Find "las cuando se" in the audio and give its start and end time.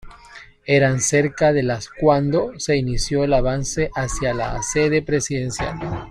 1.61-2.75